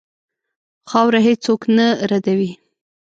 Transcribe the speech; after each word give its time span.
خاوره 0.89 1.19
هېڅ 1.27 1.39
څوک 1.45 1.61
نه 1.77 1.87
ردوي. 2.09 2.51